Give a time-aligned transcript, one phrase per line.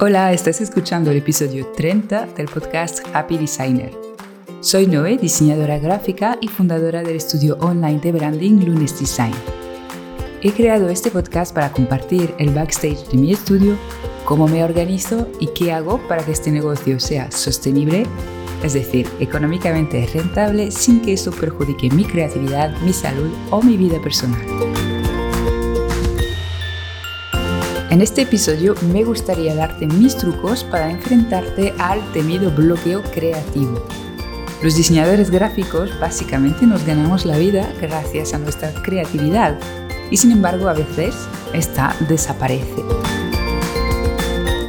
[0.00, 3.92] Hola, estás escuchando el episodio 30 del podcast Happy Designer.
[4.60, 9.32] Soy Noé, diseñadora gráfica y fundadora del estudio online de branding Lunes Design.
[10.42, 13.76] He creado este podcast para compartir el backstage de mi estudio,
[14.24, 18.04] cómo me organizo y qué hago para que este negocio sea sostenible,
[18.64, 24.02] es decir, económicamente rentable sin que eso perjudique mi creatividad, mi salud o mi vida
[24.02, 24.73] personal.
[27.94, 33.86] En este episodio me gustaría darte mis trucos para enfrentarte al temido bloqueo creativo.
[34.64, 39.56] Los diseñadores gráficos básicamente nos ganamos la vida gracias a nuestra creatividad
[40.10, 41.14] y sin embargo a veces
[41.52, 42.82] esta desaparece.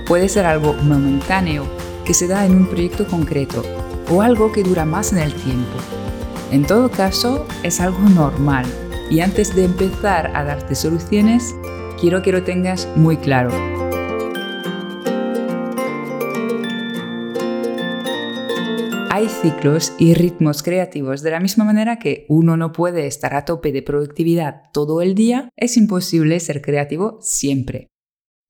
[0.06, 1.66] Puede ser algo momentáneo
[2.06, 3.64] que se da en un proyecto concreto
[4.12, 5.80] o algo que dura más en el tiempo.
[6.52, 8.68] En todo caso, es algo normal
[9.10, 11.56] y antes de empezar a darte soluciones,
[12.06, 13.50] quiero que lo tengas muy claro.
[19.10, 23.44] Hay ciclos y ritmos creativos de la misma manera que uno no puede estar a
[23.44, 27.88] tope de productividad todo el día, es imposible ser creativo siempre.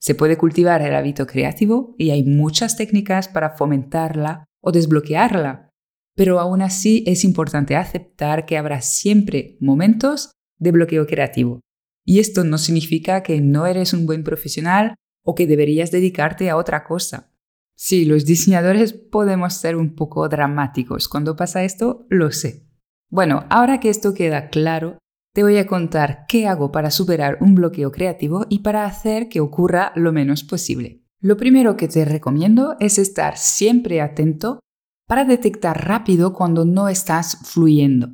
[0.02, 5.70] Se puede cultivar el hábito creativo y hay muchas técnicas para fomentarla o desbloquearla,
[6.14, 11.62] pero aún así es importante aceptar que habrá siempre momentos de bloqueo creativo
[12.06, 16.56] y esto no significa que no eres un buen profesional o que deberías dedicarte a
[16.56, 17.32] otra cosa.
[17.76, 21.10] Sí, los diseñadores podemos ser un poco dramáticos.
[21.10, 22.66] Cuando pasa esto, lo sé.
[23.10, 25.00] Bueno, ahora que esto queda claro,
[25.34, 29.42] te voy a contar qué hago para superar un bloqueo creativo y para hacer que
[29.42, 31.04] ocurra lo menos posible.
[31.20, 34.60] Lo primero que te recomiendo es estar siempre atento
[35.08, 38.10] para detectar rápido cuando no estás fluyendo.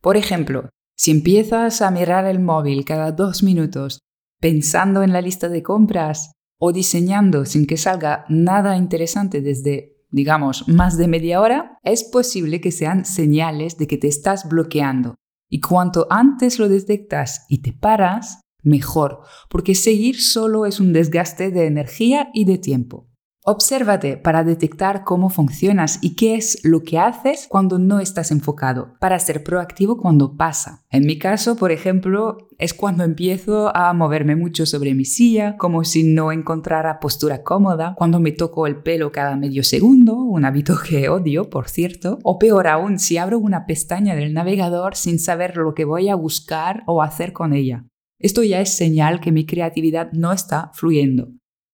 [0.00, 4.00] Por ejemplo, si empiezas a mirar el móvil cada dos minutos
[4.38, 10.68] pensando en la lista de compras o diseñando sin que salga nada interesante desde, digamos,
[10.68, 15.14] más de media hora, es posible que sean señales de que te estás bloqueando.
[15.48, 21.50] Y cuanto antes lo detectas y te paras, mejor, porque seguir solo es un desgaste
[21.50, 23.09] de energía y de tiempo.
[23.42, 28.96] Obsérvate para detectar cómo funcionas y qué es lo que haces cuando no estás enfocado,
[29.00, 30.84] para ser proactivo cuando pasa.
[30.90, 35.84] En mi caso, por ejemplo, es cuando empiezo a moverme mucho sobre mi silla, como
[35.84, 40.76] si no encontrara postura cómoda, cuando me toco el pelo cada medio segundo, un hábito
[40.86, 45.56] que odio, por cierto, o peor aún, si abro una pestaña del navegador sin saber
[45.56, 47.86] lo que voy a buscar o hacer con ella.
[48.18, 51.28] Esto ya es señal que mi creatividad no está fluyendo.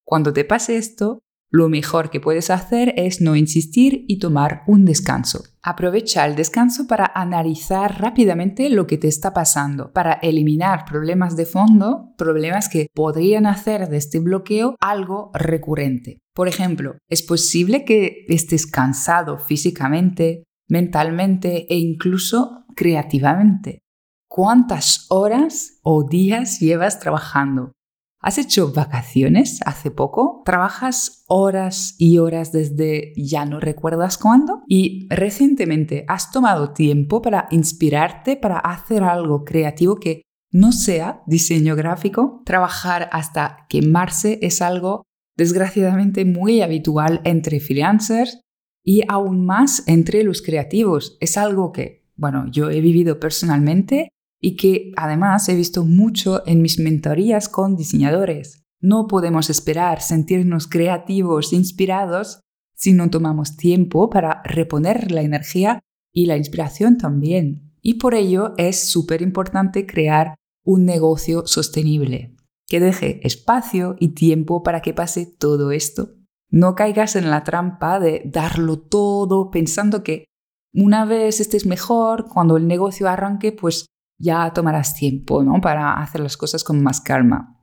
[0.04, 1.18] Cuando te pase esto,
[1.50, 5.44] lo mejor que puedes hacer es no insistir y tomar un descanso.
[5.62, 11.46] Aprovecha el descanso para analizar rápidamente lo que te está pasando, para eliminar problemas de
[11.46, 16.18] fondo, problemas que podrían hacer de este bloqueo algo recurrente.
[16.34, 23.80] Por ejemplo, es posible que estés cansado físicamente, mentalmente e incluso creativamente.
[24.28, 27.72] ¿Cuántas horas o días llevas trabajando?
[28.20, 30.42] ¿Has hecho vacaciones hace poco?
[30.44, 34.62] ¿Trabajas horas y horas desde ya no recuerdas cuándo?
[34.66, 41.76] ¿Y recientemente has tomado tiempo para inspirarte para hacer algo creativo que no sea diseño
[41.76, 42.42] gráfico?
[42.44, 45.04] Trabajar hasta quemarse es algo
[45.36, 48.40] desgraciadamente muy habitual entre freelancers
[48.82, 51.18] y aún más entre los creativos.
[51.20, 54.08] Es algo que, bueno, yo he vivido personalmente
[54.46, 58.62] y que además he visto mucho en mis mentorías con diseñadores.
[58.80, 62.42] No podemos esperar sentirnos creativos, inspirados,
[62.72, 65.80] si no tomamos tiempo para reponer la energía
[66.12, 67.72] y la inspiración también.
[67.82, 72.36] Y por ello es súper importante crear un negocio sostenible,
[72.68, 76.10] que deje espacio y tiempo para que pase todo esto.
[76.50, 80.26] No caigas en la trampa de darlo todo pensando que
[80.72, 83.86] una vez estés mejor, cuando el negocio arranque, pues
[84.18, 85.60] ya tomarás tiempo ¿no?
[85.60, 87.60] para hacer las cosas con más calma.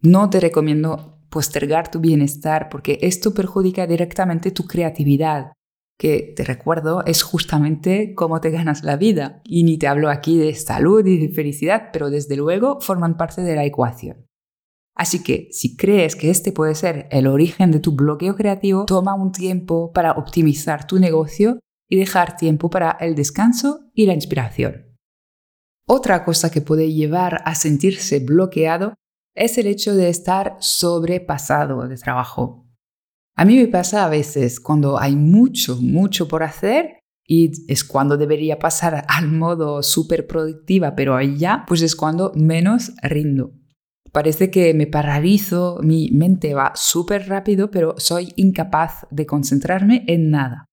[0.00, 5.52] No te recomiendo postergar tu bienestar porque esto perjudica directamente tu creatividad,
[5.98, 9.40] que te recuerdo es justamente cómo te ganas la vida.
[9.44, 13.42] Y ni te hablo aquí de salud y de felicidad, pero desde luego forman parte
[13.42, 14.26] de la ecuación.
[14.96, 19.14] Así que si crees que este puede ser el origen de tu bloqueo creativo, toma
[19.14, 24.93] un tiempo para optimizar tu negocio y dejar tiempo para el descanso y la inspiración.
[25.86, 28.94] Otra cosa que puede llevar a sentirse bloqueado
[29.34, 32.66] es el hecho de estar sobrepasado de trabajo.
[33.36, 38.16] A mí me pasa a veces cuando hay mucho, mucho por hacer y es cuando
[38.16, 43.52] debería pasar al modo súper productiva, pero ya, pues es cuando menos rindo.
[44.12, 50.30] Parece que me paralizo, mi mente va súper rápido, pero soy incapaz de concentrarme en
[50.30, 50.66] nada.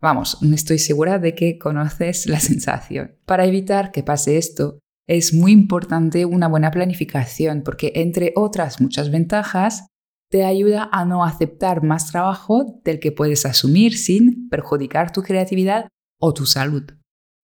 [0.00, 3.16] Vamos, estoy segura de que conoces la sensación.
[3.26, 4.78] Para evitar que pase esto,
[5.08, 9.86] es muy importante una buena planificación porque, entre otras muchas ventajas,
[10.30, 15.88] te ayuda a no aceptar más trabajo del que puedes asumir sin perjudicar tu creatividad
[16.20, 16.84] o tu salud.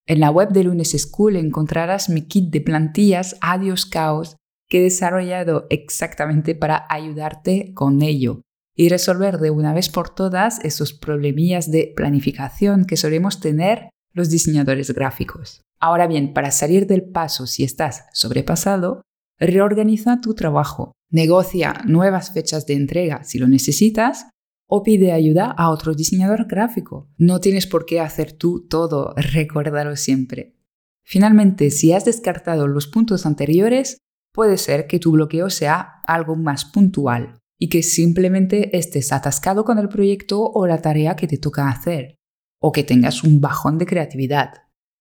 [0.06, 4.36] En la web de Lunes School encontrarás mi kit de plantillas Adiós Caos
[4.68, 8.42] que he desarrollado exactamente para ayudarte con ello
[8.76, 14.30] y resolver de una vez por todas esos problemillas de planificación que solemos tener los
[14.30, 15.62] diseñadores gráficos.
[15.80, 19.02] Ahora bien, para salir del paso si estás sobrepasado,
[19.38, 24.26] reorganiza tu trabajo, negocia nuevas fechas de entrega si lo necesitas
[24.66, 27.10] o pide ayuda a otro diseñador gráfico.
[27.18, 30.56] No tienes por qué hacer tú todo, recuérdalo siempre.
[31.04, 33.98] Finalmente, si has descartado los puntos anteriores,
[34.32, 39.78] puede ser que tu bloqueo sea algo más puntual y que simplemente estés atascado con
[39.78, 42.16] el proyecto o la tarea que te toca hacer,
[42.60, 44.50] o que tengas un bajón de creatividad.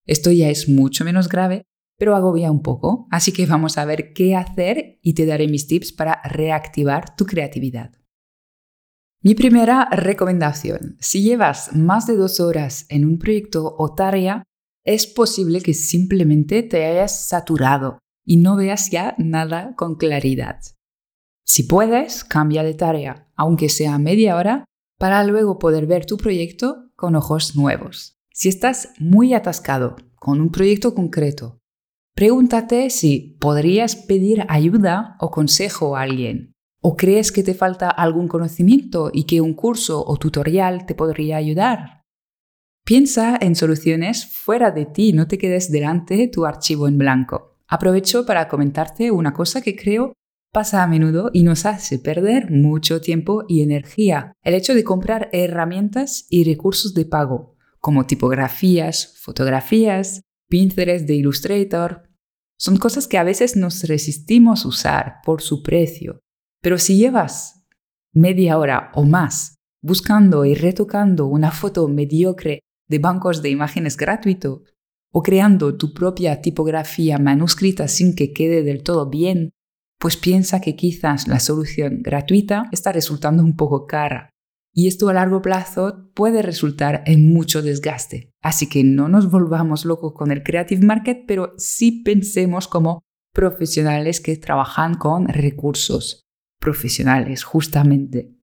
[0.05, 1.63] Esto ya es mucho menos grave,
[1.97, 5.67] pero agobia un poco, así que vamos a ver qué hacer y te daré mis
[5.67, 7.91] tips para reactivar tu creatividad.
[9.21, 14.43] Mi primera recomendación, si llevas más de dos horas en un proyecto o tarea,
[14.83, 20.59] es posible que simplemente te hayas saturado y no veas ya nada con claridad.
[21.45, 24.65] Si puedes, cambia de tarea, aunque sea media hora,
[24.97, 28.17] para luego poder ver tu proyecto con ojos nuevos.
[28.31, 31.59] Si estás muy atascado con un proyecto concreto,
[32.15, 36.53] pregúntate si podrías pedir ayuda o consejo a alguien.
[36.81, 41.37] ¿O crees que te falta algún conocimiento y que un curso o tutorial te podría
[41.37, 42.01] ayudar?
[42.85, 47.57] Piensa en soluciones fuera de ti, no te quedes delante de tu archivo en blanco.
[47.67, 50.13] Aprovecho para comentarte una cosa que creo
[50.53, 54.33] pasa a menudo y nos hace perder mucho tiempo y energía.
[54.43, 62.03] El hecho de comprar herramientas y recursos de pago, como tipografías, fotografías, pinceles de Illustrator,
[62.55, 66.21] son cosas que a veces nos resistimos usar por su precio.
[66.61, 67.65] Pero si llevas
[68.13, 74.61] media hora o más buscando y retocando una foto mediocre de bancos de imágenes gratuito,
[75.11, 79.51] o creando tu propia tipografía manuscrita sin que quede del todo bien,
[80.03, 84.31] pues piensa que quizás la solución gratuita está resultando un poco cara.
[84.73, 88.33] Y esto a largo plazo puede resultar en mucho desgaste.
[88.41, 93.01] Así que no nos volvamos locos con el Creative Market, pero sí pensemos como
[93.33, 96.25] profesionales que trabajan con recursos
[96.59, 98.35] profesionales, justamente.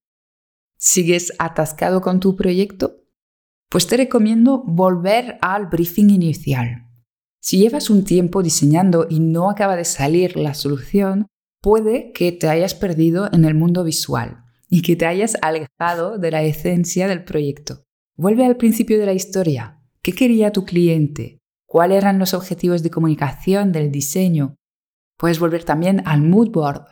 [0.78, 3.04] ¿Sigues atascado con tu proyecto?
[3.68, 6.86] Pues te recomiendo volver al briefing inicial.
[7.38, 11.26] Si llevas un tiempo diseñando y no acaba de salir la solución,
[11.60, 16.30] puede que te hayas perdido en el mundo visual y que te hayas alejado de
[16.30, 17.84] la esencia del proyecto.
[18.16, 19.80] Vuelve al principio de la historia.
[20.02, 21.38] ¿Qué quería tu cliente?
[21.66, 24.56] ¿Cuáles eran los objetivos de comunicación del diseño?
[25.18, 26.84] Puedes volver también al mood board.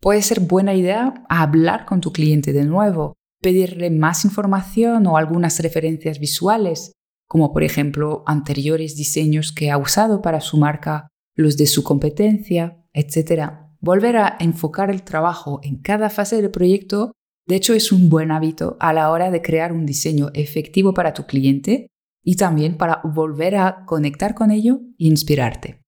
[0.00, 5.58] Puede ser buena idea hablar con tu cliente de nuevo pedirle más información o algunas
[5.60, 6.92] referencias visuales,
[7.26, 12.84] como por ejemplo anteriores diseños que ha usado para su marca, los de su competencia,
[12.92, 13.69] etc.
[13.80, 17.12] Volver a enfocar el trabajo en cada fase del proyecto,
[17.46, 21.14] de hecho, es un buen hábito a la hora de crear un diseño efectivo para
[21.14, 21.88] tu cliente
[22.22, 25.80] y también para volver a conectar con ello e inspirarte.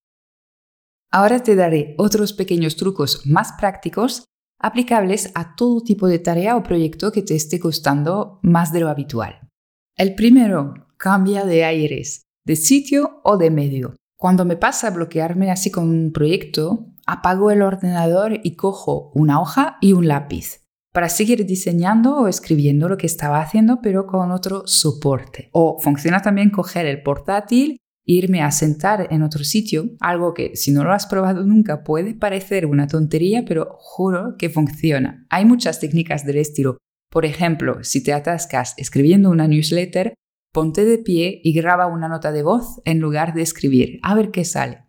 [1.11, 4.25] Ahora te daré otros pequeños trucos más prácticos
[4.59, 8.89] aplicables a todo tipo de tarea o proyecto que te esté costando más de lo
[8.89, 9.49] habitual.
[9.97, 13.97] El primero, cambia de aires, de sitio o de medio.
[14.17, 19.41] Cuando me pasa a bloquearme así con un proyecto, apago el ordenador y cojo una
[19.41, 20.61] hoja y un lápiz
[20.93, 25.49] para seguir diseñando o escribiendo lo que estaba haciendo pero con otro soporte.
[25.53, 30.73] O funciona también coger el portátil irme a sentar en otro sitio, algo que si
[30.73, 35.27] no lo has probado nunca puede parecer una tontería, pero juro que funciona.
[35.31, 36.79] Hay muchas técnicas del estilo.
[37.11, 40.15] Por ejemplo, si te atascas escribiendo una newsletter,
[40.53, 44.31] ponte de pie y graba una nota de voz en lugar de escribir, a ver
[44.31, 44.87] qué sale.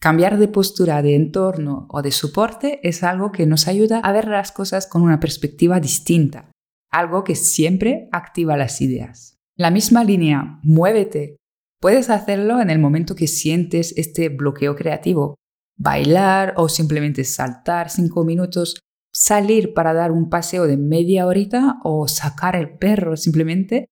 [0.00, 4.28] Cambiar de postura, de entorno o de soporte es algo que nos ayuda a ver
[4.28, 6.50] las cosas con una perspectiva distinta,
[6.90, 9.36] algo que siempre activa las ideas.
[9.56, 11.36] La misma línea, muévete,
[11.80, 15.36] Puedes hacerlo en el momento que sientes este bloqueo creativo.
[15.78, 18.80] Bailar o simplemente saltar cinco minutos,
[19.12, 23.86] salir para dar un paseo de media horita o sacar el perro simplemente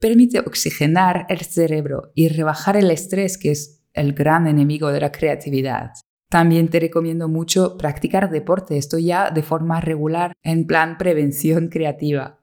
[0.00, 5.10] permite oxigenar el cerebro y rebajar el estrés que es el gran enemigo de la
[5.10, 5.92] creatividad.
[6.28, 12.40] También te recomiendo mucho practicar deporte, esto ya de forma regular, en plan prevención creativa.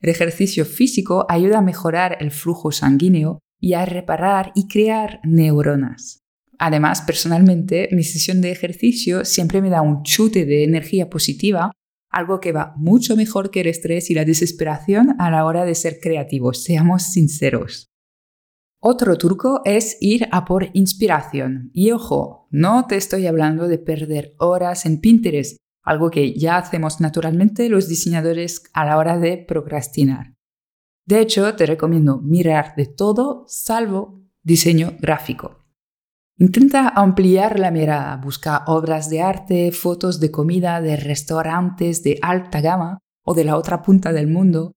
[0.00, 6.20] El ejercicio físico ayuda a mejorar el flujo sanguíneo y a reparar y crear neuronas.
[6.58, 11.72] Además, personalmente, mi sesión de ejercicio siempre me da un chute de energía positiva,
[12.10, 15.74] algo que va mucho mejor que el estrés y la desesperación a la hora de
[15.74, 17.88] ser creativos, seamos sinceros.
[18.88, 21.72] Otro truco es ir a por inspiración.
[21.72, 27.00] Y ojo, no te estoy hablando de perder horas en Pinterest, algo que ya hacemos
[27.00, 30.34] naturalmente los diseñadores a la hora de procrastinar.
[31.04, 35.64] De hecho, te recomiendo mirar de todo salvo diseño gráfico.
[36.38, 42.60] Intenta ampliar la mirada, busca obras de arte, fotos de comida de restaurantes de alta
[42.60, 44.74] gama o de la otra punta del mundo,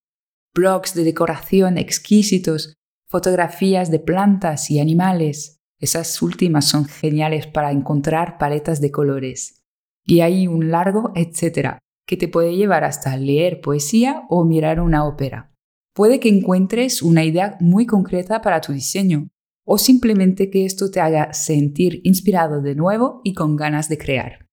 [0.56, 2.74] blogs de decoración exquisitos,
[3.10, 5.60] fotografías de plantas y animales.
[5.80, 9.64] Esas últimas son geniales para encontrar paletas de colores.
[10.06, 15.06] Y hay un largo etcétera que te puede llevar hasta leer poesía o mirar una
[15.06, 15.54] ópera.
[15.94, 19.30] Puede que encuentres una idea muy concreta para tu diseño
[19.66, 24.48] o simplemente que esto te haga sentir inspirado de nuevo y con ganas de crear.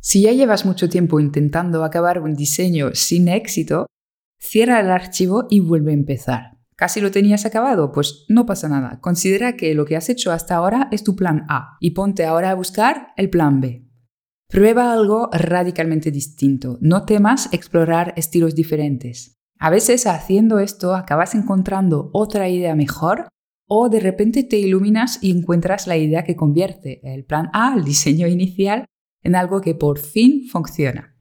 [0.00, 3.86] Si ya llevas mucho tiempo intentando acabar un diseño sin éxito,
[4.40, 6.57] cierra el archivo y vuelve a empezar.
[6.78, 7.90] ¿Casi lo tenías acabado?
[7.90, 9.00] Pues no pasa nada.
[9.00, 12.50] Considera que lo que has hecho hasta ahora es tu plan A y ponte ahora
[12.50, 13.84] a buscar el plan B.
[14.48, 16.78] Prueba algo radicalmente distinto.
[16.80, 19.34] No temas explorar estilos diferentes.
[19.58, 23.26] A veces haciendo esto acabas encontrando otra idea mejor
[23.66, 27.82] o de repente te iluminas y encuentras la idea que convierte el plan A, el
[27.82, 28.84] diseño inicial,
[29.24, 31.17] en algo que por fin funciona.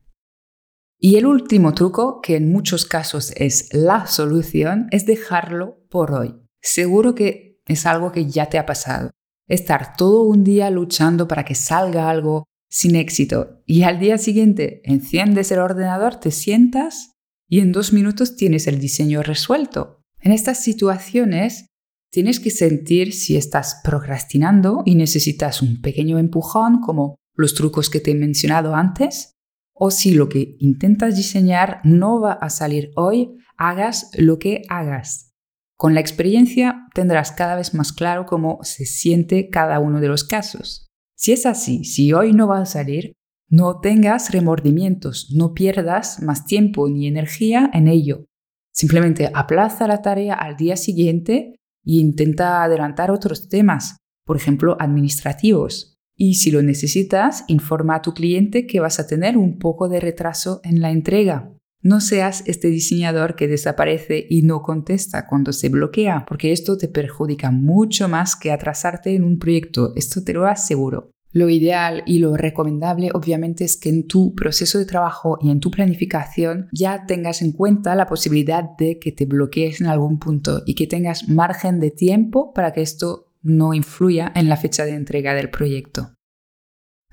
[0.99, 6.35] Y el último truco, que en muchos casos es la solución, es dejarlo por hoy.
[6.61, 9.11] Seguro que es algo que ya te ha pasado.
[9.47, 14.81] Estar todo un día luchando para que salga algo sin éxito y al día siguiente
[14.83, 17.13] enciendes el ordenador, te sientas
[17.47, 20.01] y en dos minutos tienes el diseño resuelto.
[20.19, 21.67] En estas situaciones
[22.11, 27.99] tienes que sentir si estás procrastinando y necesitas un pequeño empujón como los trucos que
[27.99, 29.36] te he mencionado antes
[29.79, 35.33] o si lo que intentas diseñar no va a salir hoy, hagas lo que hagas.
[35.75, 40.23] Con la experiencia tendrás cada vez más claro cómo se siente cada uno de los
[40.23, 40.87] casos.
[41.15, 43.13] Si es así, si hoy no va a salir,
[43.49, 48.25] no tengas remordimientos, no pierdas más tiempo ni energía en ello.
[48.73, 51.53] Simplemente aplaza la tarea al día siguiente
[51.85, 55.96] e intenta adelantar otros temas, por ejemplo, administrativos.
[56.17, 59.99] Y si lo necesitas, informa a tu cliente que vas a tener un poco de
[59.99, 61.53] retraso en la entrega.
[61.81, 66.87] No seas este diseñador que desaparece y no contesta cuando se bloquea, porque esto te
[66.87, 71.11] perjudica mucho más que atrasarte en un proyecto, esto te lo aseguro.
[71.31, 75.59] Lo ideal y lo recomendable obviamente es que en tu proceso de trabajo y en
[75.59, 80.63] tu planificación ya tengas en cuenta la posibilidad de que te bloquees en algún punto
[80.65, 84.95] y que tengas margen de tiempo para que esto no influya en la fecha de
[84.95, 86.13] entrega del proyecto.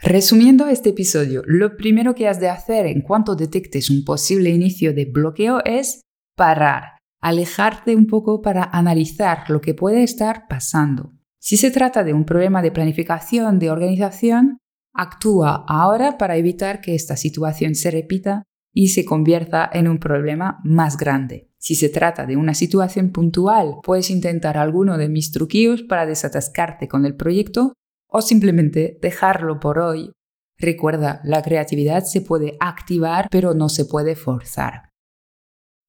[0.02, 4.93] Resumiendo este episodio, lo primero que has de hacer en cuanto detectes un posible inicio
[4.93, 6.02] de bloqueo es
[6.37, 11.12] parar, alejarte un poco para analizar lo que puede estar pasando.
[11.40, 14.59] Si se trata de un problema de planificación, de organización,
[14.95, 20.61] actúa ahora para evitar que esta situación se repita y se convierta en un problema
[20.64, 21.49] más grande.
[21.57, 26.88] Si se trata de una situación puntual, puedes intentar alguno de mis truquillos para desatascarte
[26.88, 27.73] con el proyecto
[28.07, 30.12] o simplemente dejarlo por hoy.
[30.59, 34.90] Recuerda, la creatividad se puede activar pero no se puede forzar.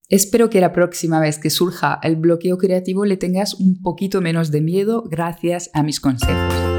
[0.08, 4.52] Espero que la próxima vez que surja el bloqueo creativo le tengas un poquito menos
[4.52, 6.75] de miedo gracias a mis consejos.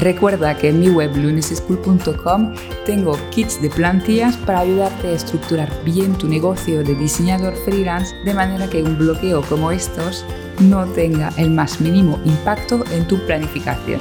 [0.00, 2.54] Recuerda que en mi web luneseschool.com
[2.86, 8.32] tengo kits de plantillas para ayudarte a estructurar bien tu negocio de diseñador freelance de
[8.32, 10.24] manera que un bloqueo como estos
[10.58, 14.00] no tenga el más mínimo impacto en tu planificación.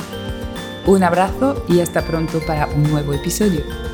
[0.86, 3.88] Un abrazo y hasta pronto para un nuevo episodio.